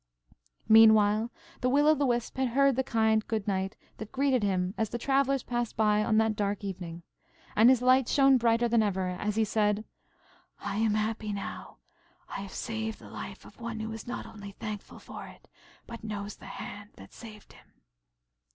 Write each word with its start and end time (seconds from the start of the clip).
Meanwhile 0.67 1.29
the 1.59 1.69
Will 1.69 1.87
o' 1.87 1.93
the 1.93 2.07
Wisp 2.07 2.37
had 2.37 2.47
heard 2.47 2.75
the 2.75 2.83
kind 2.83 3.23
good 3.27 3.47
night 3.47 3.75
that 3.97 4.11
greeted 4.11 4.41
him 4.41 4.73
as 4.75 4.89
the 4.89 4.97
travellers 4.97 5.43
passed 5.43 5.77
by 5.77 6.03
on 6.03 6.17
that 6.17 6.35
dark 6.35 6.63
evening. 6.63 7.03
And 7.55 7.69
his 7.69 7.83
light 7.83 8.07
shone 8.09 8.39
brighter 8.39 8.67
than 8.67 8.81
ever, 8.81 9.09
as 9.09 9.35
he 9.35 9.43
said, 9.43 9.85
"I 10.59 10.77
am 10.77 10.95
happy 10.95 11.31
now. 11.31 11.77
I 12.27 12.37
have 12.41 12.51
saved 12.55 12.97
the 12.97 13.11
life 13.11 13.45
of 13.45 13.61
one 13.61 13.79
who 13.79 13.95
not 14.07 14.25
only 14.25 14.49
is 14.49 14.55
thankful 14.55 14.97
for 14.97 15.27
it, 15.27 15.47
but 15.85 16.03
knows 16.03 16.35
the 16.37 16.47
hand 16.47 16.89
that 16.95 17.13
saved 17.13 17.53
him." 17.53 17.67